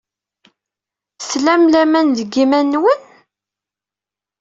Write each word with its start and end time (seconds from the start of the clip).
Tlam 1.29 1.61
laman 1.73 2.07
deg 2.17 2.31
yiman-nwen? 2.37 3.01